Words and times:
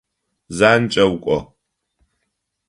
Занкӏэу 0.57 1.15
кӏо! 1.23 1.37